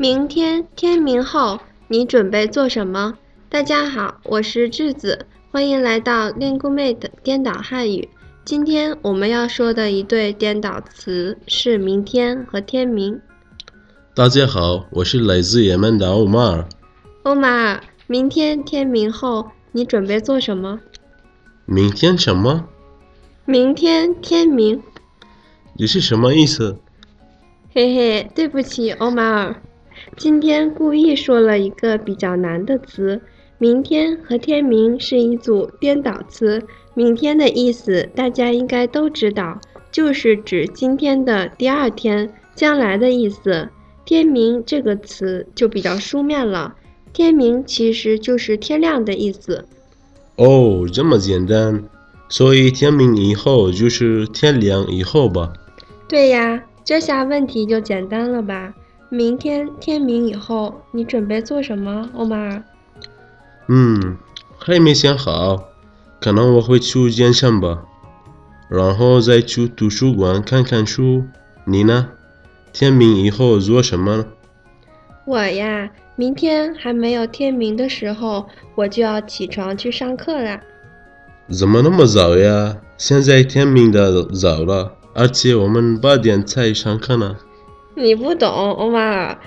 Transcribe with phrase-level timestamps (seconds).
[0.00, 3.18] 明天天明后，你准备做什么？
[3.50, 8.08] 大家好，我是智子，欢迎来到 LinguMate 颠倒汉语。
[8.42, 13.20] 今天我们要说的一对颠倒词是“明天”和“天明”。
[14.16, 16.66] 大家好，我是来自也门的欧马尔。
[17.24, 20.80] 欧马尔，明天天明后，你准备做什么？
[21.66, 22.66] 明天什么？
[23.44, 24.82] 明天天明。
[25.74, 26.78] 你是什么意思？
[27.74, 29.62] 嘿嘿，对不起，欧马尔，
[30.16, 33.20] 今天故意说了一个比较难的词。
[33.58, 36.62] 明天和天明是一组颠倒词。
[36.94, 39.60] 明天的意思大家应该都知道，
[39.92, 43.68] 就是指今天的第二天，将来的意思。
[44.04, 46.74] 天明这个词就比较书面了，
[47.12, 49.64] 天明其实就是天亮的意思。
[50.36, 51.84] 哦，这么简单，
[52.28, 55.52] 所以天明以后就是天亮以后吧？
[56.08, 56.64] 对呀。
[56.82, 58.74] 这下问题就简单了吧？
[59.12, 62.62] 明天天明以后，你准备做什么，欧马尔？
[63.66, 64.16] 嗯，
[64.56, 65.64] 还没想好，
[66.20, 67.82] 可能我会去健身吧，
[68.68, 71.24] 然后再去图书馆看看书。
[71.64, 72.10] 你呢？
[72.72, 74.26] 天明以后做什么？
[75.26, 80.60] 我呀，明天还没有天明的时候，我就要起床去上课了。
[81.48, 82.76] 怎么那么早呀？
[82.96, 84.92] 现在天明的早了。
[85.12, 87.36] 而且我们八点才上课呢。
[88.00, 89.38] 你不懂，欧玛尔，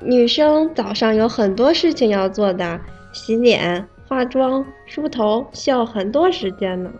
[0.00, 2.80] 女生早上有很多事情要做的，
[3.12, 6.90] 洗脸、化妆、梳头，需要很多时间呢。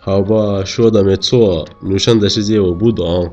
[0.00, 3.30] 好吧，说的没错，女生的世界我不懂。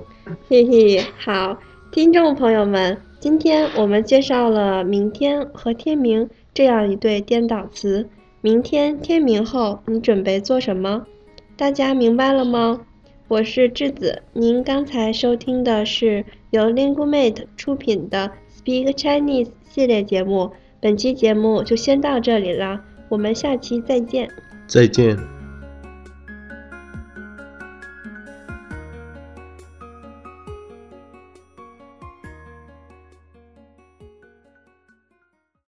[0.47, 1.57] 嘿嘿，好，
[1.91, 8.07] 听众朋友们，今天我们介绍了“明天”和“天明”这样一对颠倒词。
[8.41, 11.05] 明天天明后，你准备做什么？
[11.57, 12.81] 大家明白了吗？
[13.33, 20.51] 我是智子，您刚才收听的是由 LinguMate 出品的 Speak Chinese 系列节目。
[20.79, 22.79] 本期节目就先到这里了，
[23.09, 24.29] 我们下期再见。
[24.67, 25.32] 再见。